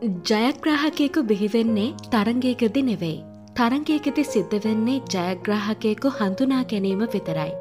ජයග්‍රාහකයකු 0.00 1.22
බිහිවෙන්නේ 1.28 1.94
තරංගයකදි 2.10 2.82
නෙවෙයි. 2.88 3.24
තරංගයකති 3.56 4.24
සිද්ධ 4.24 4.54
වෙන්නේ 4.66 5.00
ජයග්‍රාහකයකු 5.14 6.12
හඳුනා 6.18 6.60
ගැනීම 6.72 7.02
විතරයි. 7.14 7.52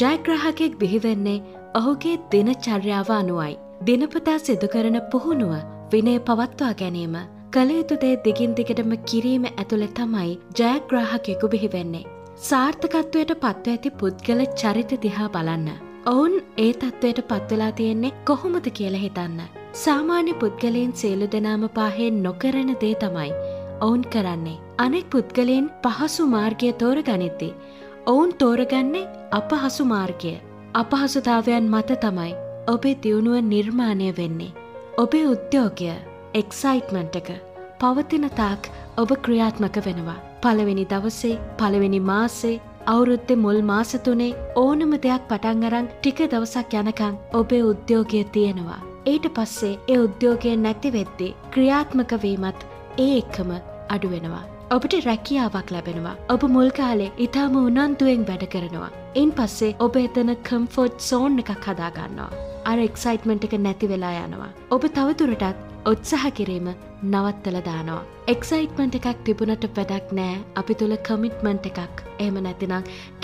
ජයග්‍රාහකයෙක් 0.00 0.74
බිහිවෙන්නේ 0.80 1.42
ඔහුගේ 1.80 2.16
දින 2.32 2.50
චර්යාව 2.66 3.12
අනුවයි. 3.18 3.54
දිනපතා 3.86 4.38
සිදුකරන 4.38 4.98
පුහුණුව 5.12 5.54
විනය 5.94 6.16
පවත්වා 6.26 6.72
ගැනීම 6.82 7.16
කළයුතුදේ 7.52 8.12
දිගින් 8.26 8.58
දිගටම 8.58 8.98
කිරීම 9.06 9.48
ඇතුළෙ 9.52 9.88
තමයි 9.94 10.36
ජයග්‍රාහකයෙකු 10.58 11.54
බිහිවෙන්නේ. 11.54 12.04
සාර්ථකත්වයට 12.50 13.34
පත්ව 13.40 13.76
ඇති 13.76 13.96
පුද්ගල 14.02 14.46
චරිත 14.60 15.00
දිහා 15.02 15.32
බලන්න. 15.34 15.72
ඔවුන් 16.06 16.38
ඒ 16.58 16.70
තත්ත්වයට 16.74 17.26
පත්වෙලා 17.30 17.72
තියෙන්නේ 17.72 18.16
කොහොමද 18.24 18.72
කියල 18.78 19.04
හිතන්න. 19.06 19.42
සාමාන්‍ය 19.72 20.32
පුද්ගලයෙන් 20.34 20.92
සියලු 20.92 21.26
දෙනාම 21.26 21.62
පාහෙන් 21.76 22.22
නොකරන 22.22 22.70
දේ 22.80 22.94
තමයි. 22.94 23.30
ඔවුන් 23.80 24.02
කරන්නේ. 24.04 24.58
අනෙක් 24.78 25.06
පුද්ගලයෙන් 25.10 25.70
පහසු 25.82 26.26
මාර්ගය 26.26 26.72
තෝර 26.72 26.98
ගනිද්දි. 27.02 27.48
ඔවුන් 28.06 28.32
තෝරගන්නේ 28.34 29.08
අපහසු 29.30 29.84
මාර්ගය. 29.84 30.34
අපහසුතාවයන් 30.74 31.70
මත 31.70 31.96
තමයි 32.00 32.34
ඔබේ 32.68 32.98
දියුණුව 33.02 33.40
නිර්මාණය 33.44 34.10
වෙන්නේ. 34.18 34.52
ඔබේ 34.98 35.24
උද්‍යෝගය 35.26 35.88
එක්සයිට්මන්ට් 36.34 37.16
එක 37.16 37.32
පවතින 37.80 38.28
තාක් 38.36 38.70
ඔබ 38.96 39.10
ක්‍රියාත්මක 39.24 39.76
වෙනවා. 39.86 40.20
පළවෙනි 40.42 40.84
දවසේ 40.84 41.40
පළවෙනි 41.58 42.00
මාසේ 42.02 42.60
අවුරුත්තෙ 42.86 43.34
මුල් 43.36 43.60
මාසතුනේ 43.64 44.32
ඕනම 44.56 44.96
දෙයක් 45.02 45.28
පටන් 45.28 45.66
අරං 45.66 45.90
ටික 45.90 46.18
දවසක් 46.30 46.80
යනකං 46.80 47.20
ඔබේ 47.32 47.62
උද්‍යෝගය 47.64 48.24
තියෙනවා. 48.32 48.91
ඊට 49.10 49.26
පස්සේ 49.36 49.78
ඒ 49.88 49.98
උද්‍යෝගය 49.98 50.50
නැතිවෙද්දි 50.56 51.28
ක්‍රියාත්මකවීමත් 51.54 52.60
ඒ 53.04 53.06
එක්කම 53.18 53.50
අඩුවෙනවා. 53.94 54.42
ඔබට 54.70 54.94
රැකියාවක් 55.06 55.72
ලැබෙනවා. 55.74 56.14
ඔබ 56.34 56.44
මුල්කාලේ 56.56 57.10
ඉතාම 57.26 57.56
උනන්තුවෙන් 57.62 58.22
වැඩ 58.28 58.46
කරනවා. 58.54 58.92
ඉන් 59.14 59.32
පස්සේ 59.32 59.72
ඔබ 59.86 59.98
එතන 60.04 60.30
කම්ෆෝට් 60.48 61.02
සෝන් 61.08 61.42
එකක් 61.44 61.66
හදාගන්නවා. 61.66 62.30
අර 62.64 62.78
එක්සයිට්මෙන්ට් 62.86 63.48
එක 63.48 63.58
නැති 63.66 63.90
වෙලා 63.92 64.14
යනවා. 64.22 64.50
ඔබ 64.70 64.88
තවතුරටත් 64.96 65.71
උත්සාහ 65.90 66.30
කිරීම 66.38 66.66
නවත්තල 67.04 67.56
දානවා. 67.68 68.02
එක්සයිට්මන්ට් 68.32 68.96
එකක් 68.98 69.22
තිබුණට 69.26 69.64
වැඩක් 69.76 70.10
නෑ 70.18 70.34
අපි 70.60 70.74
තුළ 70.80 70.94
කමිට්මන්ට් 71.08 71.66
එකක් 71.70 72.02
එහම 72.24 72.36
නැතිනම් 72.46 72.74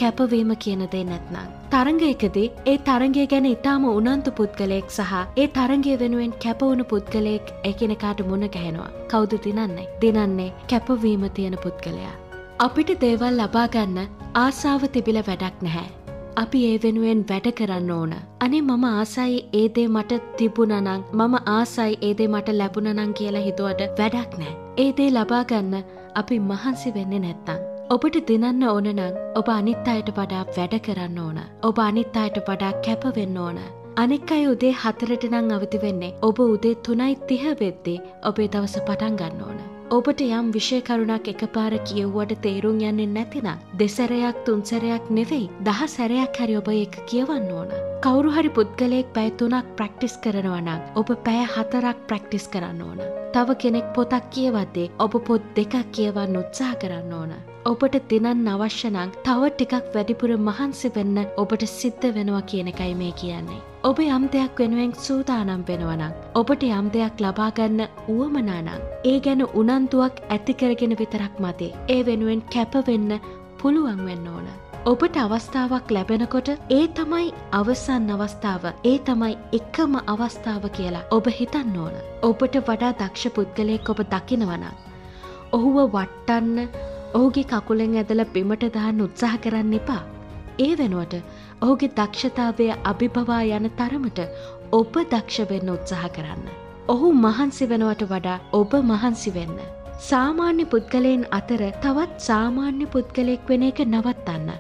කැපවීම 0.00 0.50
කියනදේ 0.64 1.02
නැත්නම්. 1.10 1.50
තරගයකදී 1.74 2.46
ඒ 2.72 2.76
තරගේ 2.88 3.26
ගැන 3.32 3.50
ඉතාම 3.50 3.84
උනන්තු 3.90 4.34
පුද්ගලයෙක් 4.40 4.88
සහ 4.96 5.12
ඒ 5.42 5.48
තරගේ 5.58 5.98
වෙනුවෙන් 6.02 6.34
කැපවුණු 6.44 6.88
පුද්ගලයෙක් 6.94 7.52
එකනෙකාට 7.70 8.24
මුණ 8.30 8.48
ගැහෙනවා. 8.56 8.90
කෞුද 9.12 9.38
දිනන්නේ. 9.44 9.88
දිනන්නේ 10.02 10.50
කැපවීම 10.72 11.30
තියෙන 11.30 11.58
පුද්ගලයා. 11.66 12.16
අපිට 12.58 12.90
දේවල් 13.04 13.40
ලබාගන්න 13.40 14.04
ආසාාව 14.36 14.90
තිබිල 14.94 15.22
වැඩක් 15.28 15.62
නැහැ. 15.62 15.97
අපි 16.42 16.58
ඒ 16.66 16.74
වෙනුවෙන් 16.82 17.20
වැඩ 17.28 17.46
කරන්න 17.58 17.90
ඕන. 17.90 18.12
අනේ 18.44 18.60
මම 18.60 18.84
ආසයි 18.88 19.38
ඒදේ 19.60 19.86
මට 19.94 20.18
තිබුණනං 20.38 20.90
මම 21.18 21.34
ආසයි 21.54 21.94
ඒදේ 22.08 22.28
මට 22.34 22.54
ලැබුණනං 22.60 23.14
කියලා 23.18 23.46
හිතුවට 23.46 23.82
වැඩක් 24.00 24.36
නෑ. 24.42 24.52
ඒදේ 24.84 25.08
ලබාගන්න 25.10 25.74
අපි 26.20 26.38
මහන්සි 26.50 26.94
වෙන්න 26.96 27.16
නැත්තං. 27.24 27.64
ඔබට 27.94 28.18
දිනන්න 28.28 28.68
ඕනනං 28.72 29.02
ඔබ 29.40 29.48
අනිත් 29.56 29.88
අයට 29.94 30.12
වඩා 30.18 30.44
වැඩ 30.56 30.76
කරන්න 30.86 31.18
ඕන. 31.24 31.40
ඔබ 31.68 31.82
අනිත් 31.86 32.20
අයට 32.22 32.38
වඩා 32.48 32.72
කැපවෙන්න 32.86 33.40
ඕන. 33.46 33.58
අනෙක් 33.96 34.30
අය 34.36 34.44
උදේ 34.52 34.74
හතරට 34.82 35.24
නං 35.32 35.50
අවති 35.56 35.82
වෙන්නේ 35.86 36.14
ඔබ 36.22 36.44
උදේ 36.46 36.74
තුනයි 36.84 37.16
තිහ 37.28 37.44
වෙද්දේ 37.62 37.98
ඔබේ 38.30 38.48
දවස 38.54 38.78
පටන් 38.86 39.18
ගන්න 39.22 39.44
ඕන. 39.48 39.77
ඔබට 39.88 40.20
යම් 40.20 40.48
විෂයකරුණක් 40.54 41.28
එකපාර 41.32 41.74
කියව්වට 41.88 42.40
තේරුම් 42.44 42.80
යන්නේ 42.88 43.08
නැතිනම් 43.08 43.60
දෙසැරයක් 43.80 44.42
තුන්සැරයක් 44.46 45.06
නෙවෙයි 45.18 45.46
දහ 45.66 45.80
සැරයක් 45.94 46.40
හරි 46.40 46.56
ඔබ 46.60 46.68
එක 46.72 46.98
කියවන්න 47.08 47.48
ඕන. 47.50 47.70
කවුරු 48.04 48.34
හරි 48.36 48.50
පුද්ගලයෙක් 48.56 49.08
පැය 49.16 49.30
තුනක් 49.38 49.70
ප්‍රක්ටිස් 49.78 50.18
කරනවනම් 50.24 50.80
ඔබ 51.00 51.12
පැය 51.24 51.40
හතරක් 51.54 52.04
ප්‍රක්ටිස් 52.08 52.48
කරන්න 52.52 52.82
ඕන. 52.82 53.00
තව 53.32 53.56
කෙනෙක් 53.62 53.88
පොතක් 53.96 54.28
කියවද්දේ 54.34 54.92
ඔබ 55.04 55.16
පොත් 55.26 55.48
දෙකක් 55.56 55.80
කියවන්න 55.96 56.40
උත්සාහ 56.42 56.74
කරන්න 56.82 57.14
ඕන. 57.20 57.32
ඔබට 57.70 57.96
දිනන් 58.10 58.46
අවශ්‍යනං 58.50 59.10
තව 59.24 59.48
ටිකක් 59.52 59.88
වැඩිපුර 59.94 60.30
මහන්සි 60.44 60.88
වෙන්න 60.94 61.18
ඔබට 61.42 61.64
සිද්ධ 61.70 62.06
වෙනවා 62.16 62.46
කියන 62.50 62.70
එකයි 62.72 62.94
මේ 63.00 63.16
කියන්නේ. 63.20 63.58
ඔබ 63.88 63.98
යම් 64.04 64.24
දෙයක් 64.34 64.62
වෙනුවෙන් 64.62 64.94
සූදානම් 65.06 65.66
වෙනවනං. 65.68 66.14
ඔබට 66.34 66.64
යම් 66.68 66.88
දෙයක් 66.94 67.20
ලබාගන්න 67.24 67.82
වුවමනානං. 68.06 68.86
ඒ 69.04 69.18
ගැන 69.20 69.44
උනන්තුවක් 69.54 70.24
ඇතිකරගෙන 70.30 70.96
විතරක් 71.02 71.34
මතේ. 71.38 71.76
ඒ 71.88 72.00
වෙනුවෙන් 72.06 72.42
කැපවෙන්න 72.54 73.12
පුළුවන් 73.60 74.02
වෙන්න 74.08 74.32
ඕන. 74.34 74.48
ඔබට 74.86 75.16
අවස්ථාවක් 75.18 75.90
ලැබෙනකොට 75.90 76.50
ඒ 76.70 76.84
තමයි 76.96 77.32
අවසන් 77.52 78.10
අවස්ථාව 78.16 78.68
ඒ 78.84 78.98
තමයි 79.06 79.34
එකම 79.52 80.02
අවස්ථාව 80.06 80.64
කියලා 80.76 81.08
ඔබ 81.10 81.34
හිතන්න 81.38 81.76
ඕන. 81.78 82.04
ඔබට 82.22 82.62
වඩා 82.62 82.92
දක්ෂ 82.94 83.34
පුද්ගලයෙක් 83.36 83.90
ඔබ 83.92 84.06
දකිනවනම්. 84.14 84.70
ඔහුව 85.52 85.76
වට්ටන්න 85.92 86.87
ඔහුගේ 87.14 87.44
කකුලෙන් 87.44 87.96
ඇදල 87.96 88.22
බිමට 88.34 88.64
දාන්න 88.74 89.00
උත්සාහ 89.00 89.34
කරන්න 89.38 89.74
එපා. 89.74 90.02
ඒ 90.58 90.72
වෙනුවට 90.76 91.14
ඔහුගේ 91.62 91.94
දක්ෂතාවය 91.96 92.66
අභිභවා 92.84 93.42
යන 93.56 93.68
තරමට 93.78 94.20
ඔබ 94.72 94.94
දක්ෂවෙන්න 95.12 95.74
උත්සාහ 95.74 96.08
කරන්න. 96.08 96.44
ඔහු 96.88 97.12
මහන්සි 97.16 97.70
වෙනවට 97.70 98.04
වඩා 98.04 98.38
ඔබ 98.52 98.72
මහන්සි 98.82 99.34
වෙන්න. 99.34 99.58
සාමාන්‍ය 100.00 100.64
පුද්ගලයෙන් 100.72 101.26
අතර 101.32 101.62
තවත් 101.82 102.26
සාමාන්‍ය 102.26 102.86
පුද්ගලයෙක් 102.86 103.48
වෙන 103.48 103.68
එක 103.68 103.80
නවත්තන්න. 103.86 104.50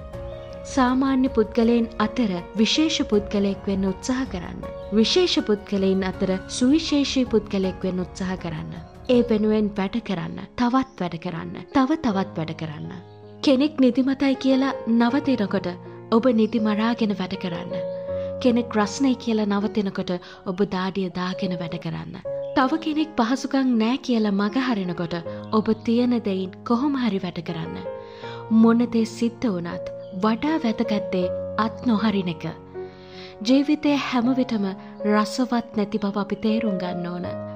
සාමාන්‍ය 0.66 1.28
පුද්ගලයෙන් 1.30 1.88
අතර 1.98 2.30
විශේෂ 2.56 3.00
පුද්ගලයෙක් 3.12 3.66
වෙන්න 3.68 3.90
උත්සාහ 3.92 4.24
කරන්න. 4.32 4.62
විශේෂ 4.92 5.36
පුද්ගලයින් 5.48 6.04
අතර 6.04 6.30
සුවිශේෂී 6.58 7.26
පුද්ගලෙක් 7.26 7.84
වෙන්න 7.84 8.04
උත්සාහ 8.04 8.36
කරන්න. 8.36 8.97
ඒ 9.08 9.22
වෙනුවෙන් 9.28 9.68
වැඩ 9.76 9.94
කරන්න 10.06 10.40
තවත් 10.58 10.98
වැඩ 11.02 11.14
කරන්න 11.20 11.52
තව 11.76 11.96
තවත් 12.04 12.34
වැඩ 12.38 12.50
කරන්න. 12.62 12.90
කෙනෙක් 13.42 13.78
නිදිමතයි 13.80 14.34
කියලා 14.42 14.72
නවතිනකොට 14.94 15.68
ඔබ 16.16 16.28
නිදි 16.40 16.60
මරාගෙන 16.60 17.14
වැඩ 17.20 17.36
කරන්න. 17.44 17.72
කෙනෙක් 18.42 18.76
රස්නයි 18.78 19.14
කියලා 19.24 19.48
නවතිනකොට 19.48 20.12
ඔබ 20.46 20.60
දාඩිය 20.74 21.08
දාගෙන 21.16 21.56
වැඩ 21.62 21.78
කරන්න. 21.86 22.20
තව 22.56 22.80
කෙනෙක් 22.84 23.16
පහසුකං 23.18 23.72
නෑ 23.80 23.96
කියලා 24.06 24.36
මගහරිනකොට 24.42 25.18
ඔබ 25.52 25.72
තියෙන 25.84 26.14
දෙයින් 26.28 26.52
කොහොම 26.64 27.02
හරි 27.02 27.24
වැඩ 27.24 27.42
කරන්න. 27.42 27.76
මොනදේ 28.52 29.08
සිද්ධ 29.08 29.50
වනත් 29.50 29.86
වඩා 30.22 30.62
වැතගත්තේ 30.64 31.26
අත් 31.58 31.86
නොහරින 31.86 32.34
එක. 32.36 32.50
ජීවිතය 33.42 33.98
හැමවිටම 34.06 34.72
රසවත් 35.08 35.76
නැති 35.76 35.98
බව 35.98 36.26
අපි 36.26 36.44
තේරුම් 36.44 36.82
ගන්න 36.82 37.14
ඕන. 37.14 37.47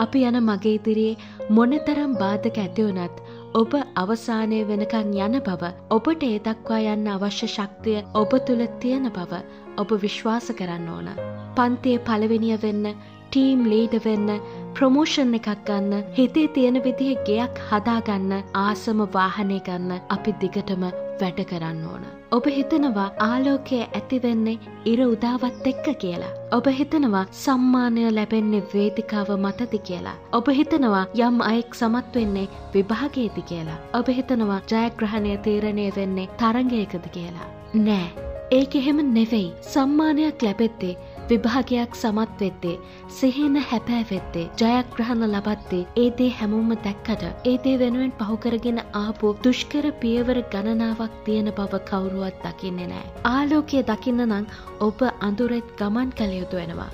අපි 0.00 0.24
යන 0.24 0.40
මගේ 0.42 0.74
ඉදිරියේ 0.74 1.50
මොනතරම් 1.50 2.12
බාධක 2.20 2.60
ඇතිවනත් 2.62 3.22
ඔබ 3.54 3.72
අවසානය 3.96 4.58
වෙනකං 4.66 5.12
යන 5.18 5.36
බව 5.46 5.70
ඔබට 5.90 6.22
ඒ 6.24 6.38
දක්වා 6.40 6.80
යන්න 6.90 7.10
අවශ්‍ය 7.10 7.48
ශක්තිය 7.48 8.02
ඔබ 8.14 8.36
තුළ 8.46 8.64
තියෙන 8.80 9.10
බව 9.10 9.40
ඔබ 9.76 9.94
විශ්වාස 9.98 10.50
කරන්න 10.58 10.88
ඕන. 10.88 11.08
පන්තිය 11.56 11.98
පළවෙනිය 12.00 12.56
වෙන්න 12.64 12.86
ටීම් 13.26 13.66
ලීඩ 13.66 13.98
වෙන්න 14.04 14.30
ප්‍රමෝෂන් 14.74 15.36
එකක් 15.38 15.50
ගන්න 15.66 16.08
හිතේ 16.16 16.48
තියෙන 16.54 16.82
විදිහ 16.82 17.12
ගෙයක් 17.26 17.62
හදාගන්න 17.68 18.32
ආසම 18.60 19.06
වාහනය 19.12 19.60
ගන්න 19.66 20.02
අපි 20.10 20.36
දිගටම 20.40 20.90
වැඩ 21.20 21.40
කරන්න 21.50 21.82
ඕන. 21.92 22.04
ඔබ 22.36 22.46
හිතනවා 22.56 23.06
ආලෝකය 23.26 23.80
ඇතිවෙන්නේ 23.82 24.58
ඉර 24.92 25.00
උදාවත් 25.06 25.66
එක්ක 25.72 25.86
කියලා. 26.04 26.32
ඔබ 26.56 26.70
හිතනවා 26.78 27.24
සම්මානය 27.42 28.06
ලැබෙන්නේ 28.18 28.62
වේදිකාව 28.74 29.30
මතති 29.44 29.82
කියලා. 29.90 30.16
ඔබ 30.38 30.48
හිතනවා 30.60 31.04
යම් 31.26 31.44
අයෙක් 31.50 31.78
සමත් 31.80 32.16
වෙන්නේ 32.20 32.48
විභාගයේති 32.74 33.46
කියලා. 33.52 33.78
ඔබ 34.00 34.08
හිතනවා 34.18 34.60
ජයග්‍රහණය 34.72 35.36
තීරණය 35.46 35.86
වෙන්නේ 35.96 36.28
තරගයකද 36.42 37.06
කියලා. 37.16 37.48
නෑ. 37.86 38.10
ඒක 38.52 38.72
එහෙම 38.78 39.00
නෙවෙයි. 39.14 39.48
සම්මානයක් 39.72 40.42
ලැබෙත්තේ 40.42 40.94
විභාගයක් 41.30 41.96
සමත් 41.96 42.40
වෙද්දේ 42.40 42.76
සිහින 43.18 43.56
හැපෑවෙද්දේ 43.70 44.46
ජයග්‍රහණ 44.60 45.26
ලබද්දේ 45.28 45.82
ඒ 45.96 46.08
දේ 46.18 46.30
හැමෝම 46.38 46.72
දැක්කට 46.86 47.26
ඒ 47.50 47.56
දේ 47.64 47.76
වෙනුවෙන් 47.82 48.14
පහුකරගෙන 48.20 48.80
ආපු 49.02 49.34
දුෂ්කර 49.44 49.90
පියවර 50.02 50.40
ගණනාවක් 50.54 51.20
තියෙන 51.26 51.52
බව 51.58 51.82
කවුරුවත් 51.90 52.40
දකින්නේ 52.46 52.88
නෑ. 52.92 53.06
ආලෝකය 53.32 53.84
දකින්න 53.90 54.24
නං 54.26 54.50
ඔබ 54.80 55.06
අඳුරෙත් 55.28 55.70
ගමන් 55.80 56.10
කළ 56.18 56.34
යුතු 56.40 56.60
වෙනවා. 56.60 56.90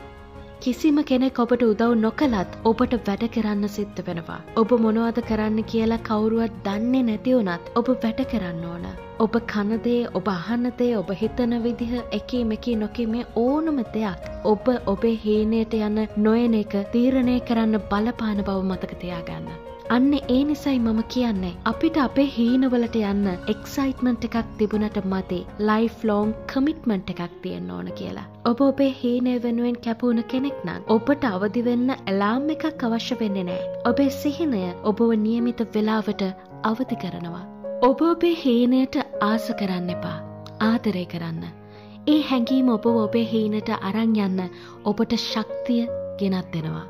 කිසිම 0.61 1.01
කෙනෙක් 1.05 1.39
ඔබට 1.39 1.63
උදව් 1.63 1.97
නොකලත් 2.05 2.55
ඔබට 2.71 2.95
වැඩ 3.09 3.27
කරන්න 3.35 3.73
සිද්ධ 3.75 4.01
වෙනවා. 4.07 4.39
ඔබ 4.61 4.71
මොනවද 4.85 5.19
කරන්න 5.29 5.67
කියලා 5.73 6.05
කවුරුවත් 6.09 6.63
දන්නේ 6.65 7.09
නැතිවුනත් 7.11 7.75
ඔබ 7.81 7.93
වැඩ 8.05 8.23
කරන්න 8.33 8.65
ඕන. 8.73 9.06
ඔබ 9.19 9.37
කනදේ 9.51 10.09
ඔබ 10.15 10.27
අහන්නදේ 10.29 10.97
ඔබ 10.97 11.11
හිතන 11.21 11.53
විදිහ 11.65 11.93
එකී 12.13 12.43
මෙකී 12.51 12.75
නොකී 12.77 13.07
මේ 13.13 13.29
ඕනම 13.37 13.79
දෙයක් 13.95 14.27
ඔබ 14.45 14.67
ඔබේ 14.87 15.15
හීනයට 15.23 15.77
යන 15.79 15.97
නොයන 16.19 16.57
එක 16.59 16.75
තීරණය 16.93 17.37
කරන්න 17.49 17.79
බලපාන 17.93 18.43
බව 18.43 18.59
මතකතියාගන්න. 18.65 19.49
අන්න 19.91 20.13
ඒ 20.17 20.39
නිසයි 20.45 20.75
මම 20.77 21.01
කියන්නේ 21.15 21.55
අපිට 21.65 21.97
අපේ 22.05 22.29
හීනවලට 22.37 23.01
යන්න 23.03 23.33
එක්සයිට්මන්ට් 23.55 24.29
එකක් 24.29 24.53
තිබුණට 24.61 25.01
මතේ 25.15 25.41
ලයිෆ් 25.71 26.05
ලෝන් 26.05 26.37
කමිට්මන්ට් 26.53 27.17
එකක් 27.17 27.41
තියෙන්න 27.43 27.75
ඕන 27.79 27.91
කියලා. 27.99 28.29
ඔබ 28.45 28.61
ඔබේ 28.69 28.93
හීනය 29.01 29.37
වෙනුවෙන් 29.45 29.83
කැපුුණ 29.85 30.25
කෙනෙක් 30.35 30.63
නම් 30.67 30.95
ඔබට 30.99 31.29
අවදි 31.33 31.67
වෙන්න 31.71 31.97
ඇලාම් 31.97 32.55
එකක් 32.59 32.89
අවශ්‍ය 32.91 33.23
වෙන්නේ 33.25 33.49
නෑ. 33.51 33.75
ඔබේ 33.85 34.11
සිහිනය 34.21 34.65
ඔබව 34.85 35.11
නියමිත 35.27 35.69
වෙලාවට 35.75 36.31
අවදි 36.65 37.05
කරනවා. 37.05 37.47
ඔබ 37.85 38.01
ඔබේ 38.01 38.37
හීනයට 38.43 38.95
ආස 39.21 39.47
කරන්න 39.59 39.91
එපා. 39.95 40.19
ආදරය 40.61 41.03
කරන්න. 41.05 41.43
ඒ 42.09 42.21
හැඟීම 42.29 42.69
ඔබ 42.75 42.87
ඔබේ 42.87 43.25
හීනට 43.33 43.69
අරං 43.89 44.15
යන්න 44.17 44.41
ඔබට 44.85 45.13
ශක්තිය 45.17 45.83
ගෙනත් 46.21 46.49
දෙනවා. 46.55 46.87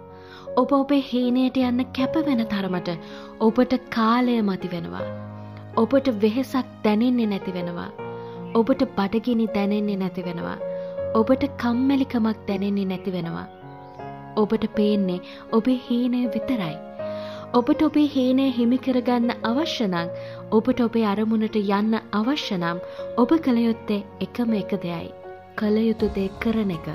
ඔබ 0.57 0.73
ඔබේ 0.73 1.03
හීනයට 1.09 1.59
යන්න 1.63 1.85
කැපවෙන 1.99 2.45
තරමට 2.53 2.93
ඔබට 3.41 3.75
කාලය 3.91 4.39
මති 4.43 4.73
වෙනවා. 4.75 5.03
ඔබට 5.77 6.13
වෙහෙසක් 6.23 6.73
දැනෙන්නේ 6.85 7.27
නැති 7.27 7.57
වෙනවා. 7.59 7.91
ඔබට 8.55 8.89
බඩගිනි 8.97 9.49
දැනෙන්නේ 9.59 9.97
නැති 9.97 10.23
වෙනවා. 10.23 10.59
ඔබට 11.15 11.49
කම්මැලිකමක් 11.59 12.47
දැනෙන්නේ 12.49 12.91
නැති 12.93 13.13
වෙනවා. 13.13 13.47
ඔබට 14.37 14.75
පේන්නේ 14.77 15.25
ඔබේ 15.53 15.81
හීනය 15.91 16.27
විතරයි. 16.35 16.86
ඔබට 17.57 17.83
ඔබේ 17.85 18.09
හීනය 18.15 18.47
හිමිකරගන්න 18.55 19.31
අවශ්‍යනං 19.51 19.95
ඔබට 20.57 20.81
ඔබේ 20.87 21.05
අරමුණට 21.11 21.55
යන්න 21.61 21.95
අවශ්‍යනම් 22.19 22.83
ඔබ 23.23 23.31
කළයුත්තේ 23.47 24.27
එකම 24.27 24.51
එක 24.59 24.75
දෙයයි. 24.83 25.07
කළයුතු 25.61 26.09
දේ 26.17 26.33
කරන 26.43 26.75
එක. 26.75 26.89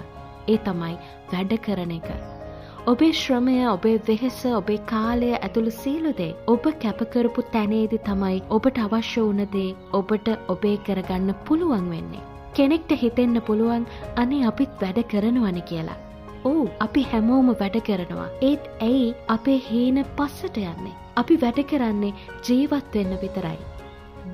ඒ 0.47 0.57
තමයි 0.67 0.91
වැඩ 1.31 1.55
කරන 1.67 1.95
එක. 1.95 2.11
ඔබේ 2.93 3.17
ශ්‍රමය 3.21 3.55
ඔබේ 3.71 3.95
වෙහෙස 4.09 4.39
ඔබේ 4.59 4.83
කාලය 4.91 5.31
ඇතුළු 5.39 5.73
සීලුදේ 5.79 6.29
ඔබ 6.55 6.69
කැපකරපු 6.85 7.47
තැනේදි 7.55 8.03
තමයි 8.11 8.37
ඔබට 8.59 8.79
අවශ්‍ය 8.85 9.25
වනදේ 9.31 9.67
ඔබට 10.01 10.31
ඔබේ 10.55 10.77
කරගන්න 10.85 11.35
පුළුවන් 11.49 11.89
වෙන්නේ. 11.95 12.23
කෙනෙක්ට 12.55 12.95
හිතෙන්න 13.03 13.43
පුළුවන් 13.49 13.91
අනේ 14.17 14.45
අපිත් 14.53 14.81
වැඩ 14.81 15.03
කරනවන 15.11 15.61
කියලා. 15.71 15.99
ඕ 16.49 16.63
අපි 16.85 17.03
හැමෝම 17.11 17.49
වැඩ 17.59 17.77
කරනවා. 17.87 18.29
ඒත් 18.49 18.63
ඇයි 18.87 19.15
අපේ 19.35 19.59
හීන 19.67 19.99
පස්සට 20.17 20.57
යන්නේ. 20.63 20.95
අපි 21.21 21.37
වැඩ 21.43 21.61
කරන්නේ 21.71 22.13
ජීවත් 22.47 22.95
වෙන්න 22.95 23.17
විතරයි. 23.23 23.59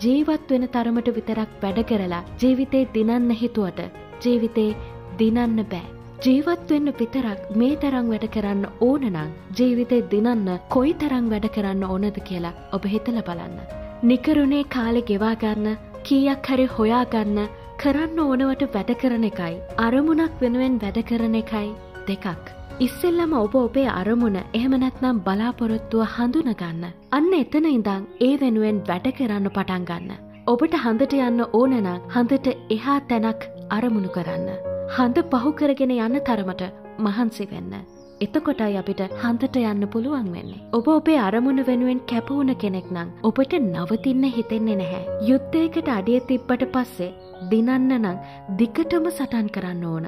ජීවත් 0.03 0.51
වෙන 0.51 0.67
තරමට 0.73 1.13
විතරක් 1.17 1.51
වැඩ 1.63 1.83
කරලා 1.91 2.23
ජීවිතේ 2.41 2.87
දිනන්න 2.95 3.29
හිතුවට 3.41 3.79
ජීවිතේ 4.25 4.75
දිනන්න 5.19 5.63
බෑ. 5.73 5.87
ජීවත් 6.25 6.71
වෙන්න 6.71 6.93
විතරක් 6.99 7.49
මේ 7.61 7.75
තරම් 7.81 8.13
වැඩ 8.13 8.27
කරන්න 8.35 8.63
ඕනනං 8.87 9.19
ජීවිතේ 9.59 10.05
දිනන්න 10.13 10.47
කොයි 10.75 10.93
තරම් 11.03 11.29
වැඩ 11.33 11.51
කරන්න 11.57 11.83
ඕනද 11.91 12.23
කියලා 12.29 12.55
ඔබ 12.77 12.89
හිතල 12.93 13.21
බලන්න. 13.29 13.59
නිකරුණේ 14.09 14.65
කාලෙ 14.75 15.01
ගෙවාගන්න 15.11 15.77
කීයක් 16.07 16.47
හරි 16.49 16.65
හොයාගන්න 16.77 17.39
කරන්න 17.81 18.19
ඕනවට 18.23 18.63
වැඩ 18.75 18.91
කරන 19.01 19.25
එකයි 19.29 19.55
අරමුණක් 19.85 20.39
වෙනුවෙන් 20.41 20.77
වැඩ 20.83 20.99
කරන 21.09 21.35
එකයි 21.41 21.67
දෙකක්. 22.09 22.53
ඉස්සෙල්ලම 22.85 23.33
ඔබ 23.41 23.55
ඔබේ 23.55 23.87
අරමුණ 23.93 24.37
එහෙම 24.39 24.73
නැත්නම් 24.83 25.19
බලාපොරොත්තුව 25.27 26.15
හඳුනගන්න. 26.15 26.85
අන්න 27.11 27.33
එතන 27.41 27.67
ඉඳං 27.69 28.07
ඒ 28.27 28.33
වෙනුවෙන් 28.41 28.79
වැඩ 28.89 29.07
කරන්න 29.17 29.51
පටන් 29.57 29.85
ගන්න. 29.89 30.23
ඔබට 30.47 30.79
හඳට 30.83 31.13
යන්න 31.19 31.45
ඕනනම් 31.51 31.87
හඳට 32.13 32.47
එහා 32.75 32.99
තැනක් 33.09 33.51
අරමුණු 33.77 34.11
කරන්න. 34.17 34.49
හඳ 34.95 35.23
පහු 35.31 35.53
කරගෙන 35.59 35.93
යන්න 35.97 36.19
තරමට 36.27 36.67
මහන්සි 37.05 37.47
වෙන්න. 37.51 37.73
එතකොටයි 38.25 38.77
අපිට 38.79 39.01
හන්දට 39.23 39.57
යන්න 39.61 39.87
පුළුවන් 39.93 40.29
වෙන්නේ. 40.35 40.61
ඔබ 40.73 40.87
ඔබේ 40.93 41.17
අරමුණ 41.23 41.63
වෙනුවෙන් 41.67 41.99
කැපවුණ 42.11 42.53
කෙනෙක් 42.63 42.87
නම් 42.93 43.09
ඔබට 43.29 43.53
නවතින්න 43.59 44.23
හිතෙන්නේ 44.37 44.77
නැහැ. 44.79 45.03
යුද්ධයකට 45.29 45.91
අඩිය 45.97 46.21
තිබ්බට 46.29 46.63
පස්සේ 46.73 47.11
දිනන්න 47.51 47.91
නම් 47.97 48.17
දිකටම 48.61 49.11
සටන් 49.11 49.51
කරන්න 49.55 49.85
ඕන. 49.91 50.07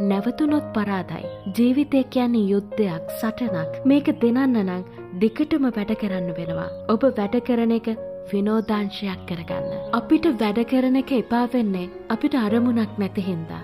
නැවතුනොත් 0.00 0.66
පරාදයි. 0.74 1.24
ජීවිතය 1.56 2.02
කියන්නේ 2.04 2.48
යුද්ධයක් 2.50 3.04
සටනක් 3.20 3.84
මේක 3.84 4.08
දෙනන්න 4.22 4.58
නම් 4.62 4.82
දිකටම 5.20 5.68
වැඩ 5.76 5.92
කරන්න 6.02 6.28
වෙනවා. 6.38 6.68
ඔබ 6.92 7.06
වැඩ 7.18 7.36
කරන 7.46 7.72
එක 7.78 7.88
විනෝදාංශයක් 8.32 9.22
කරගන්න. 9.28 9.72
අපිට 9.98 10.28
වැඩ 10.42 10.60
කරන 10.72 11.00
එක 11.02 11.12
එපා 11.20 11.46
වෙන්නේ 11.54 11.88
අපිට 12.08 12.36
අරමුණක් 12.42 12.98
නැති 12.98 13.26
හින්දා. 13.28 13.62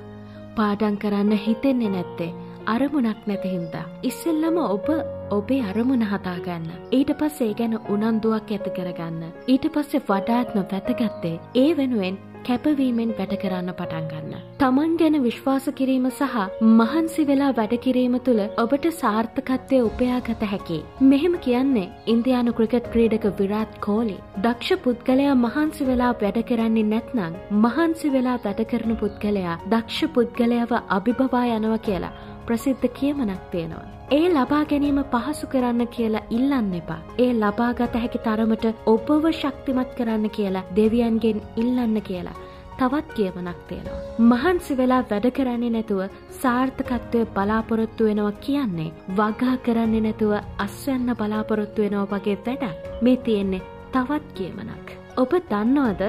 පාඩන් 0.56 0.96
කරන්න 0.96 1.36
හිතෙන්නේ 1.44 1.92
නැත්තේ 1.96 2.32
අරමුණක් 2.66 3.26
නැති 3.26 3.54
හින්දා. 3.54 3.86
ඉස්සෙල්ලම 4.02 4.58
ඔබ 4.64 4.88
ඔබේ 5.30 5.62
අරමුණ 5.70 6.08
හතාගන්න. 6.10 6.68
ඊට 6.92 7.12
පස්සේ 7.20 7.54
ගැන 7.54 7.78
උනන්දුවක් 7.88 8.50
ඇති 8.50 8.76
කරගන්න. 8.76 9.32
ඊට 9.48 9.72
පස්සේ 9.74 10.06
වඩාත්ම 10.08 10.62
වැතගත්තේ 10.72 11.40
ඒ 11.54 11.70
වෙනුවෙන් 11.76 12.18
කැපවීමෙන් 12.48 13.12
වැඩ 13.18 13.34
කරන්න 13.42 13.72
පටන් 13.78 14.08
ගන්න. 14.10 14.42
තමන් 14.60 14.96
ගැන 15.00 15.18
විශ්වාස 15.26 15.66
කිරීම 15.78 16.08
සහ 16.10 16.36
මහන්සි 16.70 17.26
වෙලා 17.30 17.52
වැඩ 17.58 17.74
කිරීම 17.86 18.16
තුළ 18.26 18.42
ඔබට 18.64 18.88
සාර්ථකත්වය 18.98 19.80
උපයාගත 19.88 20.44
හැකි. 20.52 20.78
මෙහෙම 21.10 21.38
කියන්නේ 21.46 21.86
ඉන්දයානු 22.14 22.56
ක්‍රිකට් 22.58 22.90
ක්‍රීඩක 22.94 23.26
විරාත් 23.40 23.78
කෝලි. 23.86 24.18
දක්ෂ 24.42 24.82
පුද්ගලයා 24.84 25.38
මහන්සි 25.44 25.88
වෙලා 25.90 26.12
වැඩ 26.22 26.42
කරන්නේ 26.50 26.90
නැත්නං 26.90 27.40
මහන්සි 27.62 28.12
වෙලා 28.16 28.38
වැඩ 28.44 28.62
කරන 28.72 29.00
පුද්ගලයා 29.02 29.56
දක්ෂ 29.66 30.12
පුද්ගලයාව 30.16 30.76
අභිභවා 30.98 31.46
යනව 31.56 31.74
කියලා 31.88 32.14
ප්‍රසිද්ධ 32.46 32.86
කියමනක් 32.98 33.42
තියෙනවා. 33.50 33.88
ඒ 34.10 34.28
ලබා 34.28 34.62
ගැනීම 34.70 35.02
පහසු 35.12 35.50
කරන්න 35.52 35.90
කියලා 35.96 36.24
ඉල්ලන්න 36.30 36.72
එපා. 36.80 37.00
ඒ 37.18 37.32
ලබාගත 37.34 37.98
හැකි 38.02 38.24
තරමට 38.26 38.64
ඔබව 38.86 39.28
ශක්තිමත් 39.32 39.92
කරන්න 39.98 40.30
කියලා 40.30 40.64
දෙවියන්ගෙන් 40.78 41.44
ඉල්ලන්න 41.56 42.00
කියලා. 42.08 42.40
තවත් 42.78 43.14
කියමනක් 43.16 43.58
තියෙනවා. 43.68 44.00
මහන්සි 44.30 44.76
වෙලා 44.76 45.02
වැඩ 45.10 45.28
කරන්නේ 45.38 45.72
නැතුව 45.76 46.00
සාර්ථකත්වය 46.42 47.20
බලාපොරොත්තු 47.36 48.08
වෙනවා 48.08 48.32
කියන්නේ 48.46 48.90
වගා 49.18 49.56
කරන්නේ 49.66 50.02
නැතුව 50.06 50.32
අස්වැන්න 50.66 51.14
බලාපොරොත්තු 51.20 51.84
වෙනවා 51.84 52.08
වගේ 52.14 52.38
වැඩක් 52.46 53.04
මේ 53.04 53.16
තියෙන්නේ 53.26 53.62
තවත් 53.92 54.26
කියමනක්. 54.34 54.88
ඔබ 55.16 55.32
දන්නවද 55.50 56.02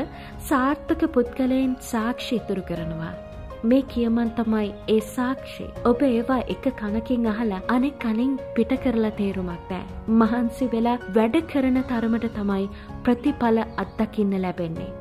සාර්ථක 0.49 1.01
පුද්ගලයෙන් 1.15 1.77
සාක්ෂි 1.91 2.35
ඉතුරු 2.35 2.63
කරනවා. 2.69 3.13
මේ 3.63 3.83
කියමන් 3.91 4.31
තමයි 4.37 4.69
ඒ 4.87 4.99
සාක්ෂි. 5.11 5.65
ඔබ 5.89 6.01
ඒවා 6.07 6.39
එක 6.53 6.65
කනකින් 6.79 7.27
අහලා 7.33 7.61
අනෙක් 7.67 7.95
කනින් 7.99 8.33
පිට 8.55 8.73
කරලා 8.83 9.13
තේරුමක් 9.19 9.69
නෑ. 9.69 9.83
මහන්සි 10.21 10.67
වෙලා 10.73 10.97
වැඩ 11.17 11.37
කරන 11.53 11.79
තරමට 11.91 12.27
තමයි 12.35 12.65
ප්‍රතිඵල 13.05 13.61
අත්දකින්න 13.83 14.35
ලැබෙන්නේ. 14.41 14.91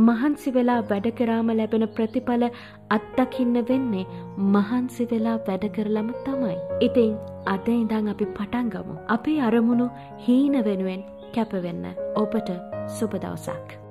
මහන්සි 0.00 0.54
වෙලා 0.54 0.80
වැඩ 0.90 1.06
කරාම 1.18 1.54
ලැබෙන 1.58 1.86
ප්‍රතිඵල 1.98 2.44
අත්දකින්න 2.90 3.60
වෙන්නේ 3.68 4.06
මහන්සි 4.48 5.08
වෙලා 5.12 5.36
වැඩ 5.48 5.68
කරලම 5.76 6.10
තමයි. 6.26 6.58
ඉතින් 6.80 7.14
අද 7.46 7.68
ඉඳං 7.68 8.10
අපි 8.14 8.30
පටන්ගමු. 8.32 8.98
අපේ 9.08 9.38
අරමුණු 9.40 9.88
හීන 10.26 10.58
වෙනුවෙන් 10.64 11.08
කැපවෙන්න 11.32 11.88
ඔබට 12.16 12.52
සුබදවසක්. 12.98 13.83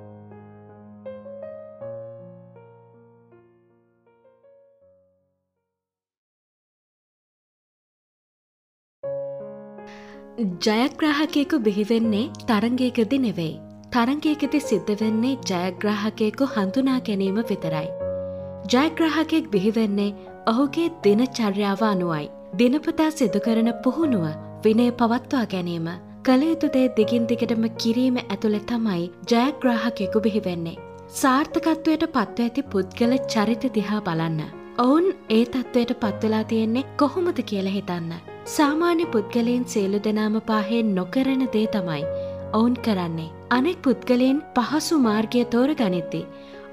ජයග්‍රාහකයකු 10.36 11.58
බිහිවෙන්නේ 11.64 12.30
තරංගයකදි 12.46 13.18
නෙවෙයි. 13.24 13.60
තරංගයකති 13.92 14.60
සිද්ධ 14.60 14.94
වෙන්නේ 15.02 15.36
ජයග්‍රාහකයකු 15.50 16.48
හඳුනා 16.54 16.96
ගැනීම 17.08 17.38
විතරයි. 17.50 17.88
ජයග්‍රාහකයෙක් 18.72 19.50
බිහිවෙන්නේ 19.52 20.14
ඔහුගේ 20.52 20.88
දින 21.04 21.22
චර්යාව 21.38 21.84
අනුවයි. 21.90 22.26
දිනපතා 22.58 23.10
සිදුකරන 23.10 23.70
පුහුණුව 23.84 24.26
විනය 24.64 24.88
පවත්වා 24.98 25.44
ගැනීම 25.54 25.88
කළයුතුදේ 26.24 26.88
දිගින් 26.98 27.30
දිගටම 27.30 27.70
කිරීම 27.78 28.18
ඇතුළෙ 28.24 28.60
තමයි 28.66 29.06
ජයග්‍රාහකයෙකු 29.32 30.24
බිහිවෙන්නේ. 30.26 30.76
සාර්ථකත්වයට 31.20 32.10
පත්ව 32.12 32.48
ඇති 32.48 32.68
පුද්ගල 32.74 33.18
චරිත 33.32 33.72
දිහා 33.78 34.04
බලන්න. 34.08 34.63
ඔවුන් 34.78 35.04
ඒ 35.30 35.44
තත්ත්වයට 35.44 35.90
පත්වෙලා 35.94 36.44
තියෙන්නේ 36.44 36.84
කොහොමද 36.96 37.38
කියල 37.46 37.66
හිතන්න. 37.66 38.14
සාමාන්‍ය 38.46 39.04
පුද්ගලයෙන් 39.06 39.64
සියලු 39.64 39.98
දෙනාම 40.04 40.40
පාහෙන් 40.40 40.94
නොකරන 40.94 41.44
දේ 41.52 41.66
තමයි 41.66 42.02
ඔවුන් 42.52 42.74
කරන්නේ. 42.76 43.30
අනෙක් 43.50 43.78
පුද්ගලයෙන් 43.82 44.40
පහසු 44.56 44.98
මාර්ගය 44.98 45.44
තෝර 45.44 45.74
ගනිද්දි. 45.74 46.22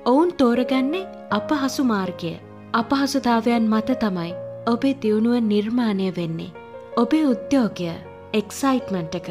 ඔවුන් 0.05 0.33
තෝරගන්නේ 0.33 1.09
අපහසු 1.31 1.83
මාර්ගය. 1.83 2.33
අපහසුතාවයන් 2.73 3.69
මත 3.69 3.99
තමයි 3.99 4.33
ඔබේ 4.67 4.97
දියුණුව 5.01 5.37
නිර්මාණය 5.43 6.09
වෙන්නේ. 6.17 6.53
ඔබේ 6.97 7.25
උද්‍යෝගය 7.25 7.93
එක්සයිට්මන්ට් 8.33 9.15
එක 9.15 9.29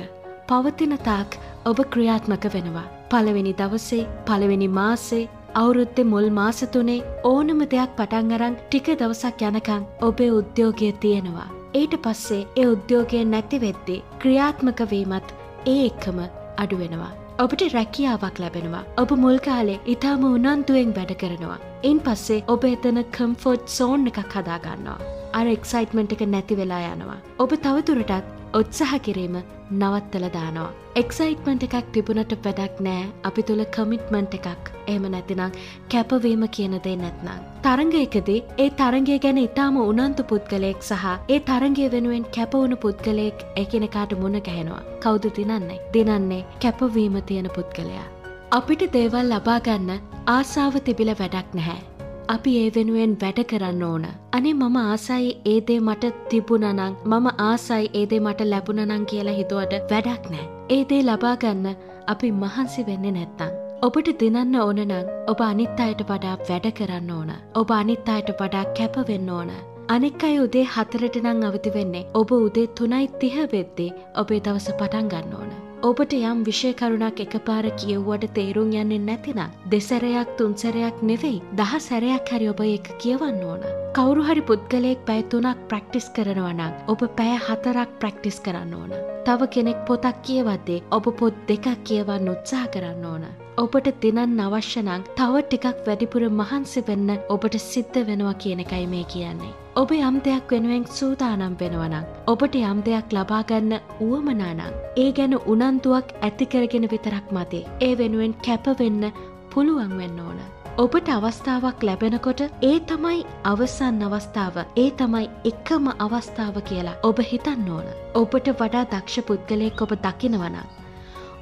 පවතින 0.48 0.98
තාක් 1.00 1.38
ඔබ 1.64 1.78
ක්‍රියාත්මක 1.90 2.44
වෙනවා. 2.54 2.88
පළවෙනි 3.10 3.52
දවසේ 3.54 4.08
පළවෙනි 4.26 4.68
මාසේ 4.70 5.28
අවුරුත්තෙ 5.54 6.02
මුල් 6.04 6.26
මාසතුනේ 6.30 6.99
ඕනම 7.25 7.62
දෙයක් 7.73 7.95
පටන් 7.99 8.35
අරං 8.37 8.57
ටික 8.59 8.90
දවසක් 9.00 9.42
යනකං 9.49 9.87
ඔබේ 10.09 10.30
උද්‍යෝගය 10.38 10.90
තියෙනවා. 11.04 11.49
ඊට 11.75 11.95
පස්සේ 12.04 12.42
ඒ 12.57 12.66
උද්‍යෝගය 12.75 13.25
නැතිවෙද්දි 13.25 13.97
ක්‍රියාත්මකවීමත් 14.23 15.35
ඒ 15.66 15.78
එක්කම 15.87 16.21
අඩුවෙනවා. 16.57 17.12
ඔබට 17.38 17.62
රැකියාවක් 17.76 18.42
ලැබෙනවා. 18.42 18.85
ඔබ 19.02 19.11
මුල්කාලේ 19.25 19.80
ඉතාම 19.95 20.25
උනන්තුවෙන් 20.33 20.97
වැඩ 20.99 21.14
කරනවා. 21.23 21.62
ඉන් 21.83 22.00
පස්සේ 22.00 22.45
ඔබ 22.47 22.64
එතන 22.64 23.02
කම්ෆෝට් 23.16 23.66
සෝන් 23.78 24.07
එකක් 24.12 24.37
හදාගන්නවා. 24.37 25.19
අර 25.38 25.46
එක්සයිට්මන්ට් 25.54 26.12
එක 26.14 26.22
නැති 26.34 26.60
වෙලා 26.60 26.82
යනවා. 26.90 27.18
ඔබ 27.42 27.52
තවතුරටත් 27.64 28.37
උත්සාහ 28.54 28.99
කිරීම 29.06 29.34
නවත්තල 29.72 30.26
දානවා. 30.37 30.70
එක්සයිට්මන්ට් 31.00 31.64
එකක් 31.66 31.90
තිබුණට 31.94 32.32
වැඩක් 32.46 32.80
නෑ 32.87 33.02
අපි 33.28 33.42
තුළ 33.49 33.64
කමිට්මන්ට් 33.76 34.34
එකක් 34.38 34.70
එහම 34.92 35.04
නැතිනම් 35.14 35.56
කැපවීම 35.92 36.42
කියන 36.56 36.75
දේ 36.87 36.96
නැත්නම්. 37.02 37.44
තරංගයකදී 37.66 38.38
ඒ 38.64 38.70
තරගේ 38.80 39.18
ගැන 39.25 39.42
ඉතාම 39.44 39.78
උනන්තු 39.82 40.26
පුද්ගලයෙක් 40.32 40.82
සහ 40.88 41.06
ඒ 41.34 41.40
තරගේ 41.50 41.90
වෙනුවෙන් 41.94 42.26
කැපවුණු 42.38 42.80
පුද්ගලයෙක් 42.87 43.44
එකනෙකාට 43.62 44.16
මුණ 44.22 44.40
ගැහෙනවා. 44.49 44.82
කෞුද 45.04 45.30
දිනන්නේ 45.38 45.82
දිනන්නේ 45.94 46.42
කැපවීම 46.64 47.22
තියෙන 47.30 47.50
පුද්ගලයා. 47.58 48.08
අපිට 48.52 48.82
දේවල් 48.96 49.32
ලබාගන්න 49.32 49.96
ආසාාව 50.28 50.82
තිබිල 50.87 51.14
වැඩක් 51.20 51.54
නැහැ. 51.54 51.89
අපි 52.34 52.50
ඒ 52.58 52.66
වෙනුවෙන් 52.75 53.12
වැඩ 53.22 53.38
කරන්න 53.50 53.82
ඕන. 53.82 54.04
අනේ 54.37 54.52
මම 54.54 54.76
ආසයි 54.80 55.30
ඒදේ 55.52 55.78
මට 55.80 56.10
තිබුණනං 56.30 56.82
මම 57.10 57.26
ආසයි 57.46 57.87
ඒදේ 58.00 58.20
මට 58.26 58.46
ලැබුණනං 58.52 59.06
කියලා 59.12 59.38
හිතුවට 59.38 59.75
වැඩක් 59.92 60.28
නෑ. 60.34 60.44
ඒදේ 60.76 61.00
ලබාගන්න 61.02 61.66
අපි 62.12 62.30
මහන්සි 62.42 62.87
වෙන්න 62.88 63.08
නැත්තං. 63.16 63.56
ඔබට 63.87 64.10
දිනන්න 64.20 64.60
ඕනනං 64.64 64.94
ඔබ 65.32 65.42
අනිත් 65.49 65.80
අයට 65.87 66.04
වඩා 66.10 66.37
වැඩ 66.49 66.68
කරන්න 66.78 67.10
ඕන. 67.16 67.32
ඔබ 67.60 67.75
අනිත් 67.78 68.12
අයට 68.14 68.30
වඩා 68.42 68.64
කැපවෙන්න 68.78 69.32
ඕන. 69.38 69.50
අනෙක් 69.88 70.25
අය 70.28 70.37
උදේ 70.44 70.66
හතරට 70.75 71.18
නං 71.25 71.42
අවති 71.49 71.75
වෙන්නේ 71.78 72.06
ඔබ 72.14 72.37
උදේ 72.38 72.68
තුනයි 72.78 73.08
තිහ 73.20 73.37
වෙද්දේ 73.54 73.90
ඔබේ 74.22 74.40
දවස 74.46 74.70
පටන් 74.78 75.12
ගන්න 75.14 75.37
ඕන. 75.40 75.69
ඔබට 75.88 76.12
යම් 76.12 76.40
විෂයකරුණක් 76.46 77.20
එකපාර 77.25 77.66
කියව්වට 77.80 78.32
තේරුම් 78.37 78.72
යන්නේ 78.80 78.99
නැතිනම් 79.00 79.52
දෙසැරයක් 79.72 80.34
තුන්සැරයක් 80.38 80.96
නෙවෙයි 81.10 81.38
දහ 81.58 81.72
සැරයක් 81.84 82.32
හරි 82.32 82.49
ඔබ 82.52 82.60
එක 82.64 82.90
කියවන්න 83.02 83.38
ඕන. 83.44 83.62
කවුරු 83.96 84.25
හරි 84.28 84.42
පුද්ගලයෙක් 84.50 85.00
පැය 85.08 85.22
තුනක් 85.30 85.62
ප්‍රක්ටිස් 85.70 86.10
කරනවනම් 86.16 86.75
ඔබ 86.92 87.04
පැය 87.18 87.32
හතරක් 87.46 87.96
ප්‍රක්ටිස් 88.02 88.38
කරන්න 88.44 88.75
ඕන. 88.75 88.92
තව 89.26 89.49
කෙනෙක් 89.54 89.80
පොතක් 89.88 90.20
කියවද්දේ 90.26 90.84
ඔබ 90.90 91.08
පොත් 91.18 91.40
දෙකක් 91.49 91.70
කියවන්න 91.88 92.32
උත්සාහ 92.34 92.66
කරන්න 92.75 93.08
ඕන. 93.12 93.25
ඔබට 93.56 93.90
දිනන් 94.04 94.44
අවශ්‍යනං 94.49 95.08
තව 95.16 95.42
ටිකක් 95.42 95.82
වැඩිපුර 95.88 96.28
මහන්සි 96.37 96.84
වෙන්න 96.88 97.16
ඔබට 97.30 97.60
සිද්ධ 97.70 98.00
වෙනවා 98.08 98.37
කියන 98.37 98.64
එකයි 98.66 98.87
මේ 98.87 99.10
කියන්නේ. 99.14 99.59
ඔබ 99.72 99.90
යම් 99.92 100.16
දෙයක් 100.20 100.50
වෙනුවෙන් 100.50 100.84
සූදානම් 100.88 101.52
වෙනවනං. 101.58 102.06
ඔබට 102.26 102.54
යම් 102.56 102.78
දෙයක් 102.82 103.12
ලබාගන්න 103.12 103.74
වුවමනානං. 104.00 104.72
ඒ 104.96 105.12
ගැන 105.12 105.34
උනන්තුවක් 105.46 106.08
ඇතිකරගෙන 106.22 106.86
විතරක් 106.90 107.30
මතේ. 107.30 107.68
ඒ 107.80 107.92
වෙනුවෙන් 107.98 108.34
කැපවෙන්න 108.42 109.12
පුළුවන් 109.52 109.94
වෙන්න 109.98 110.18
ඕන. 110.20 110.40
ඔබට 110.76 111.08
අවස්ථාවක් 111.08 111.82
ලැබෙනකොට 111.82 112.42
ඒ 112.62 112.80
තමයි 112.82 113.24
අවසන් 113.44 114.02
අවස්ථාව 114.02 114.56
ඒ 114.76 114.90
තමයි 114.92 115.30
එකම 115.44 115.86
අවස්ථාව 115.98 116.60
කියලා 116.64 116.98
ඔබ 117.02 117.18
හිතන්න 117.22 117.70
ඕන. 117.70 117.86
ඔබට 118.14 118.52
වඩා 118.52 118.84
දක්ෂ 118.84 119.26
පුද්ගලයෙක් 119.28 119.82
ඔබ 119.82 119.92
දකිනවනම්. 120.02 120.56